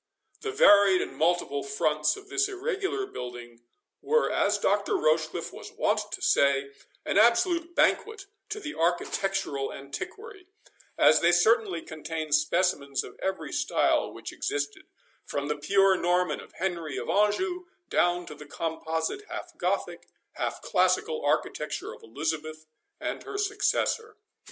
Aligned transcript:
The 0.41 0.49
varied 0.51 0.99
and 0.99 1.15
multiplied 1.15 1.67
fronts 1.69 2.17
of 2.17 2.27
this 2.27 2.49
irregular 2.49 3.05
building 3.05 3.61
were, 4.01 4.31
as 4.31 4.57
Dr. 4.57 4.93
Rochecliffe 4.97 5.53
was 5.53 5.71
wont 5.73 6.11
to 6.11 6.23
say, 6.23 6.71
an 7.05 7.19
absolute 7.19 7.75
banquet 7.75 8.25
to 8.49 8.59
the 8.59 8.73
architectural 8.73 9.71
antiquary, 9.71 10.47
as 10.97 11.19
they 11.21 11.31
certainly 11.31 11.83
contained 11.83 12.33
specimens 12.33 13.03
of 13.03 13.19
every 13.21 13.51
style 13.53 14.11
which 14.11 14.33
existed, 14.33 14.87
from 15.23 15.49
the 15.49 15.57
pure 15.59 15.95
Norman 15.95 16.39
of 16.39 16.53
Henry 16.53 16.97
of 16.97 17.07
Anjou, 17.07 17.65
down 17.87 18.25
to 18.25 18.33
the 18.33 18.47
composite, 18.47 19.21
half 19.29 19.55
Gothic 19.55 20.07
half 20.31 20.63
classical 20.63 21.23
architecture 21.23 21.93
of 21.93 22.01
Elizabeth 22.01 22.65
and 22.99 23.21
her 23.21 23.37
successor. 23.37 24.17